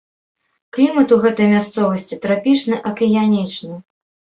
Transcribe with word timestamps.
Клімат 0.77 1.13
у 1.19 1.21
гэтай 1.27 1.47
мясцовасці 1.53 2.21
трапічны 2.27 2.85
акіянічны. 2.93 3.75